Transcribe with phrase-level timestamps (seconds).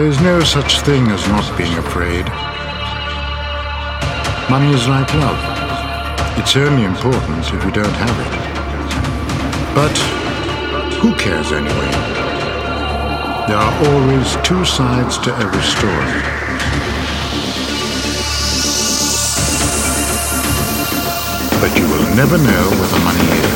[0.00, 2.24] There's no such thing as not being afraid.
[4.48, 5.38] Money is like love.
[6.38, 8.32] It's only important if you don't have it.
[9.74, 9.94] But
[11.02, 11.90] who cares anyway?
[13.46, 16.22] There are always two sides to every story.
[21.60, 23.49] But you will never know where the money is.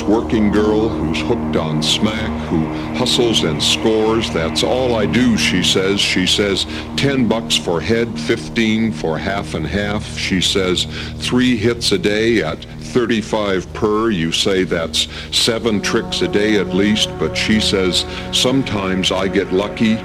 [0.00, 4.32] This working girl who's hooked on smack, who hustles and scores.
[4.32, 6.00] That's all I do, she says.
[6.00, 10.06] She says 10 bucks for head, 15 for half and half.
[10.16, 10.86] She says
[11.18, 14.10] three hits a day at 35 per.
[14.10, 19.52] You say that's seven tricks a day at least, but she says sometimes I get
[19.52, 19.96] lucky.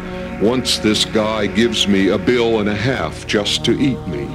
[0.41, 4.26] Once this guy gives me a bill and a half just to eat me.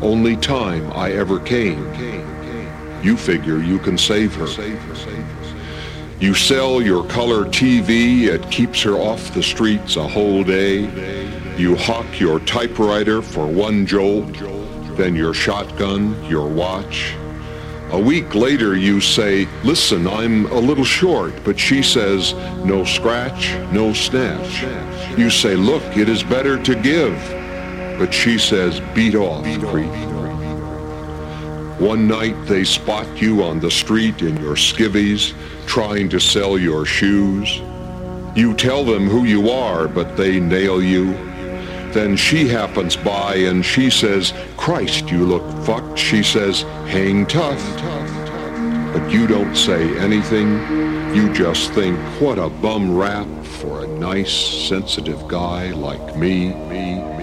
[0.00, 2.07] Only time I ever came.
[3.02, 4.46] You figure you can save her.
[6.20, 10.86] You sell your color TV, it keeps her off the streets a whole day.
[11.56, 14.32] You hawk your typewriter for one jolt,
[14.96, 17.14] then your shotgun, your watch.
[17.90, 22.34] A week later you say, listen, I'm a little short, but she says,
[22.64, 24.62] no scratch, no snatch.
[25.16, 27.16] You say, look, it is better to give,
[27.98, 30.17] but she says, beat off, creep.
[31.78, 35.32] One night they spot you on the street in your skivvies,
[35.66, 37.60] trying to sell your shoes.
[38.34, 41.12] You tell them who you are, but they nail you.
[41.92, 45.96] Then she happens by and she says, Christ, you look fucked.
[45.96, 47.62] She says, hang tough.
[48.92, 50.48] But you don't say anything.
[51.14, 57.17] You just think, what a bum rap for a nice, sensitive guy like me, me.